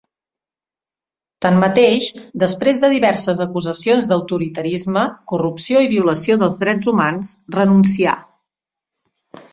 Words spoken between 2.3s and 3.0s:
després de